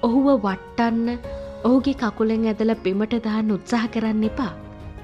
ඔහුව 0.02 0.26
වට්ටන්න 0.36 1.18
ඔහුගේ 1.64 1.94
කකුලෙන් 1.94 2.44
ඇදල 2.46 2.74
බිමට 2.84 3.22
දාන්න 3.24 3.52
උත්සාහ 3.52 3.86
කරන්න 3.88 4.24
එපා. 4.24 4.52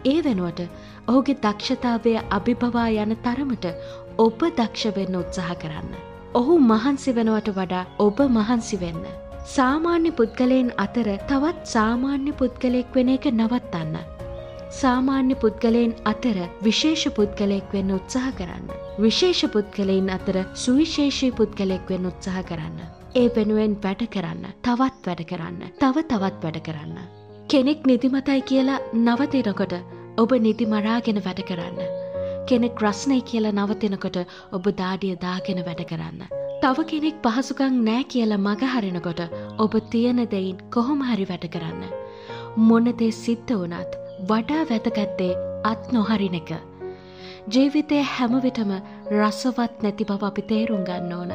ඒ 0.04 0.20
වෙනුවට 0.24 0.68
ඔහුගේ 1.08 1.40
දක්ෂතාවය 1.42 2.12
අභිභවා 2.30 2.88
යන 2.96 3.12
තරමට 3.24 3.66
ඔබ 4.18 4.40
දක්ෂ 4.50 4.94
වෙන්න 4.96 5.18
උත්සාහ 5.20 5.54
කරන්න. 5.62 5.90
ඔහු 6.34 6.54
මහන්සි 6.62 7.14
වෙනවට 7.16 7.50
වඩා 7.58 7.84
ඔබ 7.98 8.18
මහන්සි 8.28 8.78
වෙන්න. 8.80 9.04
සාමාන්‍ය 9.46 10.10
පුද්ගලයෙන් 10.18 10.70
අතර 10.78 11.08
තවත් 11.30 11.72
සාමාන්‍ය 11.72 12.32
පුද්ගලයෙක් 12.40 12.94
වෙන 12.94 13.10
එක 13.14 13.26
නවත්තන්න. 13.32 13.96
සාමාන්‍ය 14.72 15.34
පුද්ගලයෙන් 15.42 15.92
අතර 16.04 16.38
විශේෂ 16.62 17.04
පුද්ගලයෙක් 17.18 17.74
වෙන්න 17.74 17.96
උත්සාහ 17.98 18.30
කරන්න. 18.38 18.68
විශේෂ 18.98 19.42
පුද්ගලයින් 19.54 20.08
අතර 20.10 20.38
සුවිශේෂී 20.62 21.32
පුද්ගලෙක් 21.32 21.90
වෙන්න 21.90 22.08
උත්සාහ 22.12 22.44
කරන්න. 22.50 22.78
ඒ 23.14 23.26
වෙනුවෙන් 23.36 23.74
වැඩ 23.82 24.06
කරන්න 24.08 24.46
තවත් 24.62 25.04
වැඩ 25.06 25.22
කරන්න 25.30 25.60
තව 25.76 26.06
තවත් 26.10 26.40
වැඩ 26.44 26.62
කරන්න. 26.62 26.96
කෙනෙක් 27.50 27.86
නිදිමතයි 27.86 28.40
කියලා 28.42 28.80
නවතිනකොට 29.02 29.74
ඔබ 30.16 30.32
නිදි 30.42 30.66
මරාගෙන 30.66 31.18
වැඩ 31.22 31.40
කරන්න. 31.48 31.78
කෙනෙක් 32.48 32.82
රස්නයි 32.82 33.20
කියලා 33.30 33.54
නවතිනකොට 33.54 34.18
ඔබ 34.56 34.66
දාඩිය 34.80 35.14
දාගෙන 35.24 35.60
වැඩ 35.68 35.82
කරන්න. 35.90 36.20
තව 36.62 36.84
කෙනෙක් 36.90 37.16
පහසුකං 37.24 37.80
නෑ 37.88 38.04
කියලා 38.12 38.42
මගහරිනකොට 38.44 39.22
ඔබ 39.58 39.74
තියෙන 39.90 40.20
දෙයින් 40.34 40.60
කොහොම 40.70 41.02
හරි 41.08 41.26
වැඩ 41.30 41.46
කරන්න. 41.54 41.82
මොනදේ 42.68 43.10
සිද්ධ 43.14 43.52
වනත් 43.56 43.98
වඩා 44.30 44.62
වැතගත්තේ 44.70 45.32
අත් 45.64 45.90
නොහරින 45.92 46.38
එක. 46.40 46.54
ජීවිතය 47.48 47.98
හැමවිටම 48.12 48.72
රසවත් 49.12 49.82
නැති 49.82 50.08
බව 50.10 50.30
අපි 50.30 50.48
තේරුම් 50.52 50.86
ගන්න 50.88 51.12
ඕන. 51.14 51.32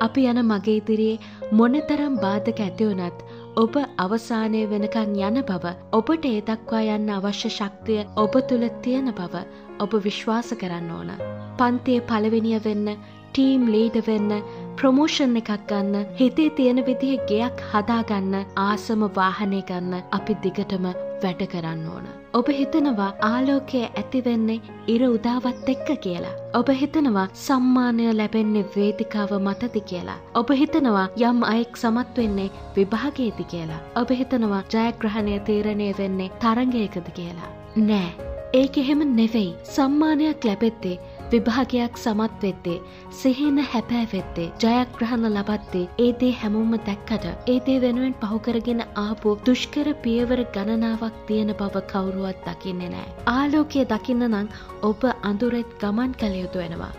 අපි 0.00 0.26
යන 0.30 0.42
මගේ 0.44 0.76
ඉදිරියේ 0.80 1.52
මොනතරම් 1.52 2.18
බාධක 2.24 2.66
ඇතිවනත් 2.66 3.22
ඔබ 3.54 3.74
අවසානය 3.98 4.60
වෙනකං 4.64 5.10
යන 5.20 5.38
බව 5.44 5.72
ඔබට 5.92 6.24
ඒ 6.24 6.38
දක්වා 6.42 6.94
යන්න 6.94 7.10
අවශ්‍ය 7.12 7.50
ශක්තිය 7.50 8.04
ඔබ 8.16 8.38
තුළ 8.48 8.64
තියෙන 8.82 9.12
බව 9.12 9.42
ඔබ 9.78 9.96
විශ්වාස 10.06 10.54
කරන්න 10.54 10.88
ඕන. 10.90 11.10
පන්තිය 11.58 12.00
පළවෙනිය 12.08 12.58
වෙන්න 12.64 12.88
ටීම් 12.94 13.68
ලීඩ 13.68 14.00
වෙන්න 14.08 14.32
ප්‍රමෝෂන් 14.78 15.36
එකක් 15.36 15.52
ගන්න 15.68 16.08
හිතේ 16.16 16.50
තියෙන 16.56 16.84
විදිහ 16.88 17.20
ගෙයක් 17.28 17.64
හදාගන්න 17.68 18.40
ආසම 18.58 19.08
වාහනය 19.12 19.60
ගන්න 19.62 20.00
අපි 20.12 20.40
දිගටම 20.42 20.88
වැඩ 21.22 21.42
කරන්න 21.52 21.84
ඕන. 21.94 22.06
ඔබ 22.38 22.48
හිතනවා 22.58 23.08
ආලෝකය 23.28 23.82
ඇතිවෙන්නේ 23.84 24.60
ඉර 24.94 25.02
උදාවත් 25.08 25.68
එක්ක 25.74 25.92
කියලා. 26.06 26.34
ඔබ 26.58 26.72
හිතනවා 26.80 27.26
සම්මානය 27.44 28.08
ලැබෙන්නේ 28.20 28.64
වේදිකාව 28.76 29.32
මතති 29.46 29.84
කියලා. 29.92 30.18
ඔබ 30.40 30.50
හිතනවා 30.62 31.06
යම් 31.28 31.46
අයෙක් 31.52 31.80
සමත් 31.82 32.18
වෙන්නේ 32.18 32.50
විභාගයේති 32.76 33.48
කියලා. 33.54 33.80
ඔබ 34.02 34.10
හිතනවා 34.20 34.62
ජයග්‍රහණය 34.74 35.40
තීරණය 35.48 35.88
වෙන්නේ 35.98 36.30
තරගයකද 36.44 37.08
කියලා. 37.18 37.50
නෑ. 37.88 38.12
ඒක 38.54 38.78
එහෙම 38.78 39.02
නෙවෙයි. 39.16 39.52
සම්මානයක් 39.74 40.44
ලැබෙත්තේ 40.44 40.96
විභාගයක් 41.32 41.98
සමත් 41.98 42.42
වෙද්දේ 42.42 42.78
සිහින 43.20 43.58
හැපෑවෙද්දේ 43.72 44.48
ජයග්‍රහණ 44.64 45.28
ලබද්දේ 45.30 45.84
ඒ 45.98 46.10
දේ 46.20 46.32
හැමෝම 46.40 46.74
දැක්කට 46.88 47.28
ඒ 47.48 47.58
දේ 47.66 47.78
වෙනුවෙන් 47.84 48.16
පහුකරගෙන 48.22 48.82
ආපු 49.04 49.36
දුෂ්කර 49.46 49.92
පියවර 50.04 50.44
ගණනාවක් 50.56 51.22
තියෙන 51.26 51.54
බව 51.54 51.84
කවුරුවත් 51.92 52.42
දකින්නේ 52.48 52.92
නෑ. 52.96 53.08
ආලෝකය 53.28 53.86
දකින්න 53.86 54.28
නම් 54.28 54.52
ඔබ 54.82 55.08
අඳුරෙත් 55.22 55.78
ගමන් 55.80 56.18
කළ 56.20 56.42
යුතු 56.42 56.58
වෙනවා. 56.58 56.92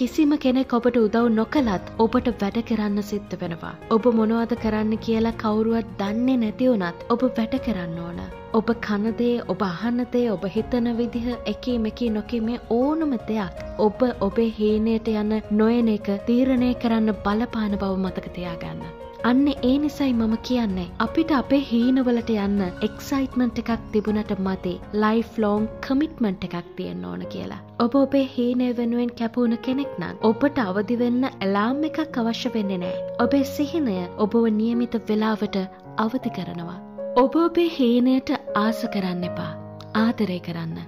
කිසිම 0.00 0.30
කෙනෙක් 0.42 0.70
ඔබට 0.76 0.96
උදව් 0.98 1.26
නොකලත් 1.38 1.88
ඔබට 2.02 2.28
වැඩ 2.42 2.58
කරන්න 2.68 3.02
සිද්ධ 3.08 3.34
වෙනවා. 3.40 3.72
ඔබ 3.94 4.06
මොනවද 4.18 4.54
කරන්න 4.62 4.94
කියලා 5.06 5.32
කවුරුවත් 5.42 5.90
දන්නේ 5.98 6.36
නැතිවුනත් 6.42 7.02
ඔබ 7.14 7.24
වැඩ 7.38 7.56
කරන්න 7.66 7.98
ඕන. 8.04 8.22
ඔබ 8.58 8.72
කනදේ 8.86 9.34
ඔබ 9.54 9.64
අහන්නදේ 9.66 10.24
ඔබ 10.36 10.46
හිතන 10.54 10.88
විදිහ 11.00 11.28
එකී 11.52 11.76
මෙකී 11.88 12.10
නොකි 12.16 12.40
මේ 12.46 12.62
ඕනම 12.78 13.12
දෙයක් 13.28 13.60
ඔබ 13.88 14.06
ඔබේ 14.28 14.48
හීනයට 14.60 15.12
යන 15.12 15.36
නොයන 15.60 15.92
එක 15.98 16.10
තීරණය 16.30 16.72
කරන්න 16.82 17.16
බලපාන 17.26 17.78
බව 17.84 17.92
මතක 18.06 18.34
තියාගන්න. 18.38 18.99
අන්න 19.28 19.48
ඒ 19.48 19.72
නිසයි 19.78 20.12
මම 20.12 20.34
කියන්නේ 20.48 20.84
අපිට 21.04 21.32
අපේ 21.38 21.58
හීනවලට 21.70 22.30
යන්න 22.34 22.60
එක්සයිට්මන්ට් 22.86 23.58
එකක් 23.62 23.82
තිබුණට 23.92 24.30
මතේ 24.46 24.76
ලයිෆ් 25.02 25.34
ලෝන් 25.42 25.66
කමිට්මන්ට් 25.86 26.46
එකක් 26.48 26.70
තියෙන්න 26.76 27.04
ඕන 27.08 27.24
කියලා. 27.32 27.58
ඔබ 27.78 27.96
ඔබේ 28.02 28.22
හීනය 28.36 28.68
වෙනුවෙන් 28.78 29.12
කැපවුණ 29.18 29.56
කෙනෙක් 29.66 29.92
නම් 29.98 30.22
ඔබට 30.28 30.60
අවදි 30.62 30.96
වෙන්න 31.02 31.26
ඇලාම් 31.30 31.84
එකක් 31.88 32.16
අවශ්‍ය 32.22 32.52
වෙන්නේ 32.54 32.80
නෑ. 32.84 33.02
ඔබේ 33.24 33.44
සිහිනය 33.44 33.98
ඔබව 34.18 34.48
නියමිත 34.60 34.96
වෙලාවට 35.10 35.60
අවදි 35.98 36.34
කරනවා. 36.38 36.78
ඔබ 37.16 37.36
ඔබේ 37.44 37.68
හීනයට 37.76 38.34
ආස 38.54 38.82
කරන්න 38.94 39.28
එපා. 39.30 39.52
ආදරය 39.96 40.40
කරන්න. 40.48 40.80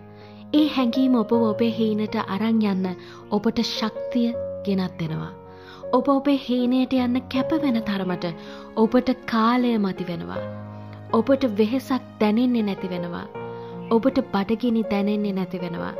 ඒ 0.55 0.67
හැඟීම 0.79 1.21
ඔබ 1.23 1.37
ඔබේ 1.43 1.71
හීනට 1.79 2.19
අරං 2.27 2.67
යන්න 2.73 2.91
ඔබට 3.31 3.65
ශක්තිය 3.69 4.29
ගෙනත් 4.65 4.99
දෙනවා. 4.99 5.33
ඔබ 5.97 6.07
ඔබේ 6.09 6.39
හීනයට 6.45 6.95
යන්න 6.99 7.21
කැපවෙන 7.33 7.79
තරමට 7.89 8.27
ඔබට 8.83 9.09
කාලය 9.33 9.73
මති 9.79 10.07
වෙනවා. 10.11 10.39
ඔබට 11.13 11.45
වෙහෙසක් 11.59 12.07
දැනෙන්නේ 12.21 12.63
නැති 12.69 12.91
වෙනවා. 12.93 13.27
ඔබට 13.91 14.21
බඩගිනි 14.35 14.85
දැනෙන්නේ 14.93 15.37
නැති 15.39 15.61
වෙනවා. 15.65 15.93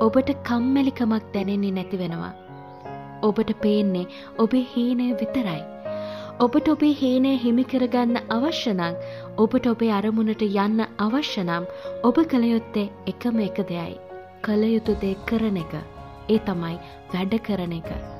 ඔබට 0.00 0.30
කම්මැලිකමක් 0.48 1.26
දැනෙන්නේ 1.34 1.74
නැති 1.78 2.00
වෙනවා. 2.02 2.32
ඔබට 3.22 3.52
පේන්නේ 3.62 4.06
ඔබේ 4.38 4.64
හීනය 4.76 5.08
විතරයි. 5.20 5.60
ඔබට 6.40 6.68
ඔබේ 6.68 6.94
හේනේ 7.02 7.34
හිමිකරගන්න 7.38 8.22
අවශ්‍යනං 8.36 8.86
ඔබට 9.38 9.66
ඔබේ 9.66 9.92
අරමුණට 9.98 10.48
යන්න 10.48 10.86
අවශ්‍යනම් 11.06 11.68
ඔබ 12.04 12.24
කළයුත්තේ 12.30 12.88
එකම 13.06 13.44
එක 13.48 13.62
දෙයයි. 13.68 14.00
කළයුතුදේ 14.42 15.14
කරන 15.26 15.62
එක. 15.66 15.78
ඒ 16.30 16.42
තමයි 16.48 16.74
වැඩ 17.12 17.40
කරන 17.46 17.80
එක. 17.82 18.11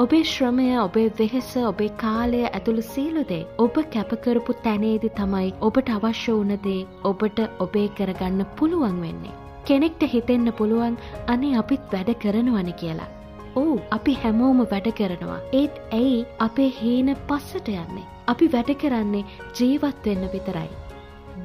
ඔබේ 0.00 0.24
ශ්‍රමය 0.24 0.66
ඔබේ 0.82 1.08
වෙහෙස 1.16 1.48
ඔබේ 1.70 1.88
කාලය 2.02 2.38
ඇතුළු 2.48 2.82
සීලුදේ 2.92 3.40
ඔබ 3.64 3.74
කැපකරපු 3.94 4.52
තැනේදි 4.66 5.08
තමයි 5.18 5.50
ඔබට 5.66 5.90
අවශ්‍ය 5.96 6.36
වනදේ 6.38 6.86
ඔබට 7.10 7.40
ඔබේ 7.64 7.88
කරගන්න 7.98 8.46
පුළුවන් 8.58 8.96
වෙන්නේ. 9.02 9.34
කෙනෙක්ට 9.66 10.06
හිතෙන්න 10.12 10.52
පුළුවන් 10.60 10.96
අනේ 11.34 11.58
අපිත් 11.62 11.84
වැඩ 11.92 12.12
කරනවන 12.22 12.70
කියලා. 12.82 13.10
ඕ 13.56 13.74
අපි 13.96 14.14
හැමෝම 14.22 14.64
වැඩ 14.72 14.88
කරනවා. 15.00 15.42
ඒත් 15.60 15.76
ඇයි 15.98 16.24
අපේ 16.46 16.70
හීන 16.78 17.12
පස්සට 17.28 17.68
යන්නේ. 17.74 18.08
අපි 18.26 18.50
වැඩ 18.56 18.72
කරන්නේ 18.84 19.28
ජීවත් 19.60 20.02
වෙන්න 20.06 20.26
විතරයි. 20.36 20.70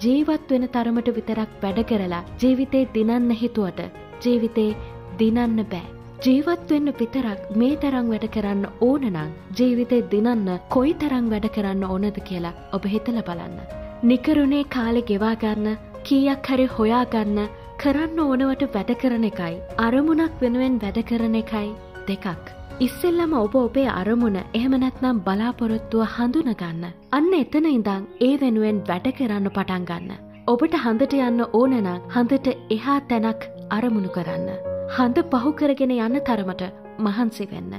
ජීවත් 0.05 0.49
වෙන 0.51 0.69
තරමට 0.69 1.13
විතරක් 1.19 1.59
වැඩ 1.65 1.83
කරලා 1.91 2.23
ජීවිතේ 2.41 2.87
දිනන්න 2.95 3.29
හිතුවට 3.43 3.85
ජීවිතේ 4.23 4.71
දිනන්න 5.19 5.63
බෑ. 5.75 5.96
ජීවත් 6.25 6.71
වෙන්න 6.71 6.89
විතරක් 6.99 7.41
මේ 7.61 7.75
තරම් 7.81 8.07
වැඩ 8.11 8.25
කරන්න 8.35 8.63
ඕනනං 8.85 9.17
ජීවිතේ 9.57 10.05
දිනන්න 10.11 10.47
කොයි 10.75 10.93
තරම් 11.01 11.25
වැඩ 11.31 11.47
කරන්න 11.55 11.83
ඕනද 11.87 12.17
කියලා 12.29 12.53
ඔබ 12.75 12.85
හිතල 12.93 13.19
බලන්න. 13.27 13.57
නිකරුණේ 14.03 14.63
කාලෙ 14.75 15.01
ගෙවාගන්න 15.09 15.67
කීයක් 16.07 16.47
හරි 16.49 16.65
හොයාගන්න 16.77 17.41
කරන්න 17.81 18.21
ඕනවට 18.23 18.63
වැඩ 18.75 18.93
කරන 19.01 19.27
එකයි 19.29 19.55
අරමුණක් 19.85 20.41
වෙනුවෙන් 20.41 20.79
වැඩ 20.83 20.97
කරන 21.09 21.35
එකයි 21.41 21.69
දෙකක්. 22.07 22.47
ඉස්සෙල්ලම 22.85 23.35
ඔබ 23.41 23.57
ඔබේ 23.61 23.89
අරමුණ 23.91 24.39
එහෙම 24.41 24.77
නැත්නම් 24.83 25.19
බලාපොරොත්තුව 25.27 26.15
හඳුනගන්න. 26.15 26.87
අන්න 27.17 27.35
එතන 27.41 27.67
ඉඳං 27.73 28.07
ඒ 28.21 28.31
වෙනුවෙන් 28.43 28.81
වැඩ 28.89 29.11
කරන්න 29.19 29.51
පටන් 29.51 29.85
ගන්න. 29.91 30.17
ඔබට 30.47 30.79
හඳට 30.85 31.13
යන්න 31.19 31.45
ඕනනම් 31.51 31.93
හඳට 32.15 32.73
එහා 32.77 32.99
තැනක් 33.11 33.47
අරමුණු 33.77 34.11
කරන්න. 34.17 34.66
හඳ 34.95 35.23
පහුකරගෙන 35.31 35.93
යන්න 35.93 36.17
තරමට 36.27 36.61
මහන්සි 37.05 37.45
වෙන්න. 37.51 37.73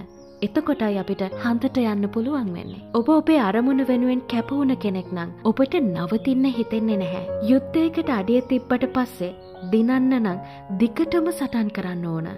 එතකොටයි 0.46 0.98
අපිට 1.02 1.22
හන්දට 1.44 1.78
යන්න 1.82 2.08
පුළුවන් 2.14 2.50
වෙන්නේ. 2.56 2.82
ඔබ 2.98 3.08
ඔබේ 3.14 3.38
අරමුණ 3.44 3.84
වෙනුවෙන් 3.90 4.20
කැපවුණ 4.32 4.74
කෙනෙක් 4.82 5.08
නම් 5.14 5.30
ඔබට 5.50 5.76
නවතින්න 5.78 6.44
හිතෙන්නේ 6.58 6.98
නැහැ. 7.02 7.22
යුද්ධයකට 7.50 8.12
අඩිය 8.18 8.42
තිබ්බට 8.50 8.84
පස්සේ 8.96 9.32
දිනන්න 9.72 10.12
නම් 10.18 10.38
දිකටම 10.82 11.30
සටන් 11.32 11.72
කරන්න 11.78 12.04
ඕන. 12.12 12.28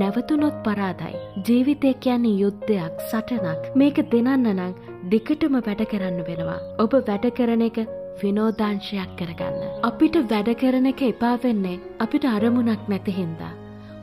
නැවතුනොත් 0.00 0.56
පරාදයි. 0.64 1.20
ජීවිතය 1.46 1.92
කියන්නේ 2.06 2.40
යුද්ධයක් 2.42 3.04
සටනක් 3.10 3.68
මේක 3.82 4.00
දෙනන්න 4.14 4.50
නං 4.54 4.74
දිකටම 5.12 5.60
වැඩ 5.60 5.84
කරන්න 5.92 6.24
වෙනවා. 6.30 6.58
ඔබ 6.78 6.98
වැඩ 7.10 7.28
කරන 7.38 7.68
එක 7.68 7.84
විනෝදාංශයක් 8.22 9.14
කරගන්න. 9.20 9.62
අපිට 9.90 10.18
වැඩ 10.32 10.50
කරන 10.62 10.90
එක 10.92 11.06
එපා 11.10 11.36
වෙන්නේ 11.44 11.78
අපිට 12.00 12.28
අරමුණක් 12.32 12.90
නැති 12.90 13.16
හින්දා. 13.20 13.52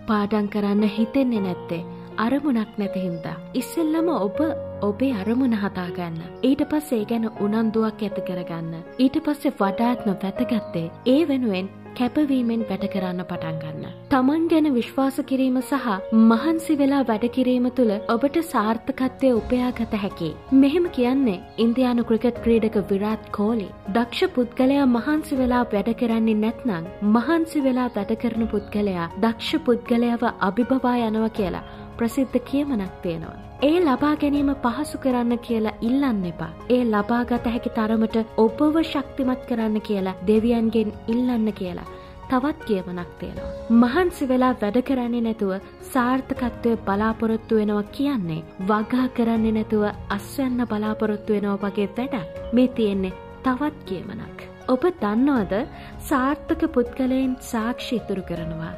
පාඩන් 0.08 0.48
කරන්න 0.48 0.84
හිතෙන්නේ 0.96 1.42
නැත්තේ 1.42 1.84
අරමුණක් 2.18 2.74
නැති 2.78 3.04
හින්දා. 3.06 3.36
ඉස්සෙල්ලම 3.54 4.10
ඔබ 4.10 4.40
ඔබේ 4.82 5.14
අරමුණ 5.22 5.56
හතාගන්න. 5.62 6.18
ඊට 6.44 6.64
පස්සේ 6.72 7.06
ගැන 7.06 7.30
උනන්දුවක් 7.40 8.04
ඇති 8.04 8.26
කරගන්න. 8.28 8.84
ඊට 9.00 9.18
පස්සේ 9.26 9.56
වඩාත්ම 9.60 10.12
වැතගත්තේ 10.24 10.92
ඒ 11.06 11.22
වෙනුවෙන් 11.28 11.70
කැපවීමෙන් 12.00 12.64
වැඩ 12.70 12.86
කරන්න 12.94 13.26
පටන් 13.30 13.60
ගන්න. 13.64 13.94
තමන් 14.12 14.48
ගැන 14.52 14.70
විශ්වාස 14.78 15.20
කිරීම 15.30 15.60
සහ 15.62 15.88
මහන්සි 16.24 16.78
වෙලා 16.82 17.04
වැඩ 17.10 17.26
කිරීම 17.38 17.68
තුළ 17.78 17.94
ඔබට 18.16 18.40
සාර්ථකත්වය 18.50 19.32
උපයාගත 19.40 19.96
හැකි. 20.04 20.32
මෙහෙම 20.64 20.90
කියන්නේ 20.98 21.38
ඉන්දයානු 21.66 22.08
ක්‍රිකට් 22.10 22.42
ක්‍රීඩක 22.46 22.78
විරාත් 22.92 23.32
කෝලි. 23.38 23.70
දක්ෂ 23.94 24.34
පුද්ගලයා 24.36 24.90
මහන්සි 24.96 25.40
වෙලා 25.42 25.64
වැඩ 25.74 25.94
කරන්නේ 26.02 26.42
නැත්නං 26.44 26.92
මහන්සි 27.14 27.66
වෙලා 27.68 27.90
වැඩ 27.96 28.14
කරන 28.24 28.52
පුද්ගලයා 28.54 29.08
දක්ෂ 29.18 29.66
පුද්ගලයාව 29.70 30.30
අභිභවා 30.50 31.00
යනව 31.08 31.26
කියලා 31.40 31.66
ප්‍රසිද්ධ 31.98 32.38
කියමනක් 32.50 32.94
තියෙනවා. 33.04 33.53
ඒ 33.64 33.76
ලබා 33.80 34.16
ගැනීම 34.22 34.50
පහසු 34.64 34.98
කරන්න 35.04 35.34
කියලා 35.46 35.74
ඉල්ලන්න 35.90 36.24
එපා. 36.30 36.50
ඒ 36.70 36.80
ලබාගත 36.86 37.46
හැකි 37.52 37.72
තරමට 37.78 38.18
ඔබව 38.44 38.80
ශක්තිමත් 38.84 39.46
කරන්න 39.50 39.78
කියලා 39.88 40.16
දෙවියන්ගෙන් 40.30 40.92
ඉල්ලන්න 41.14 41.48
කියලා. 41.60 41.86
තවත් 42.30 42.68
කියමනක් 42.68 43.14
තියෙනවා. 43.20 43.54
මහන්සි 43.82 44.30
වෙලා 44.32 44.52
වැඩ 44.62 44.80
කරන්නේ 44.90 45.24
නැතුව 45.28 45.54
සාර්ථකත්වය 45.94 46.76
බලාපොරොත්තු 46.88 47.62
වෙනවා 47.62 47.88
කියන්නේ 47.98 48.42
වගා 48.68 49.08
කරන්නේ 49.18 49.58
නැතුව 49.60 49.86
අස්වැන්න 50.18 50.70
බලාපොරොත්තු 50.72 51.38
වෙනවා 51.38 51.60
වගේ 51.66 51.90
වැඩක් 51.98 52.56
මේ 52.56 52.70
තියෙන්නේ 52.78 53.18
තවත් 53.44 53.78
කියමනක්. 53.86 54.48
ඔබ 54.68 54.90
දන්නවද 55.02 55.68
සාර්ථක 56.10 56.72
පුද්ගලයෙන් 56.76 57.38
සාක්ෂි 57.52 58.02
ඉතුරු 58.02 58.32
කරනවා. 58.32 58.74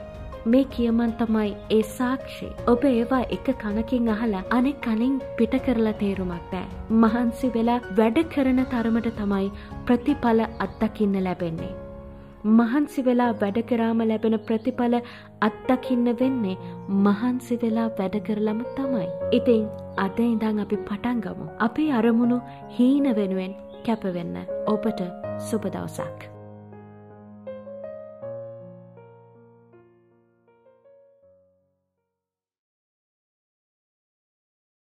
මේ 0.45 0.65
කියමන් 0.73 1.13
තමයි 1.19 1.51
ඒ 1.69 1.83
සාක්ෂි. 1.93 2.49
ඔබ 2.71 2.83
ඒවා 2.89 3.21
එක 3.35 3.47
කනකින් 3.61 4.09
අහලා 4.15 4.43
අනෙක් 4.57 4.77
කනින් 4.81 5.15
පිට 5.37 5.55
කරලා 5.65 5.95
තේරුමක් 6.01 6.51
බෑ. 6.51 6.67
මහන්සි 7.03 7.49
වෙලා 7.55 7.79
වැඩ 7.99 8.19
කරන 8.35 8.61
තරමට 8.73 9.09
තමයි 9.17 9.47
ප්‍රතිඵල 9.87 10.43
අත්දකින්න 10.65 11.17
ලැබෙන්නේ. 11.27 11.73
මහන්සි 12.51 13.05
වෙලා 13.07 13.31
වැඩ 13.41 13.57
කරාම 13.69 14.05
ලැබෙන 14.09 14.37
ප්‍රතිඵල 14.49 14.97
අත්දකින්න 15.41 16.11
වෙන්නේ 16.21 16.57
මහන්සි 16.99 17.59
වෙලා 17.63 17.87
වැඩ 17.99 18.19
කරලම 18.27 18.61
තමයි. 18.77 19.09
ඉතින් 19.31 19.65
අද 19.97 20.21
ඉඳං 20.27 20.63
අපි 20.65 20.81
පටන්ගමු. 20.83 21.49
අපේ 21.59 21.89
අරමුණු 21.93 22.39
හීන 22.77 23.09
වෙනුවෙන් 23.15 23.59
කැපවෙන්න 23.83 24.39
ඔබට 24.67 25.03
සුබදවසක්. 25.49 26.34